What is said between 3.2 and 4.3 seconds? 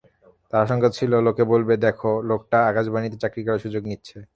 চাকরি করার সুযোগ নিচ্ছে।